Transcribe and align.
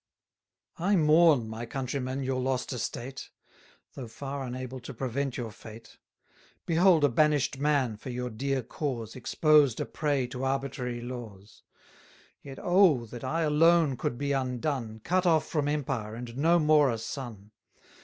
I 0.79 0.95
mourn, 0.95 1.47
my 1.47 1.67
countrymen, 1.67 2.23
your 2.23 2.41
lost 2.41 2.73
estate; 2.73 3.29
Though 3.93 4.07
far 4.07 4.41
unable 4.43 4.79
to 4.79 4.95
prevent 4.95 5.37
your 5.37 5.51
fate: 5.51 5.99
Behold 6.65 7.03
a 7.03 7.07
banish'd 7.09 7.59
man 7.59 7.97
for 7.97 8.09
your 8.09 8.31
dear 8.31 8.63
cause 8.63 9.11
700 9.11 9.15
Exposed 9.19 9.79
a 9.79 9.85
prey 9.85 10.25
to 10.25 10.43
arbitrary 10.43 11.01
laws! 11.01 11.61
Yet 12.41 12.57
oh! 12.59 13.05
that 13.05 13.23
I 13.23 13.41
alone 13.43 13.95
could 13.95 14.17
be 14.17 14.31
undone, 14.31 15.01
Cut 15.03 15.27
off 15.27 15.45
from 15.47 15.67
empire, 15.67 16.15
and 16.15 16.35
no 16.35 16.57
more 16.57 16.89
a 16.89 16.97
son! 16.97 17.51